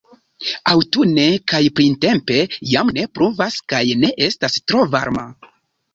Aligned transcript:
Aŭtune 0.71 1.25
kaj 1.51 1.59
printempe 1.79 2.39
jam 2.71 2.89
ne 2.99 3.05
pluvas 3.19 3.61
kaj 3.75 3.83
ne 4.05 4.11
estas 4.29 4.57
tro 4.71 4.83
varma. 4.97 5.27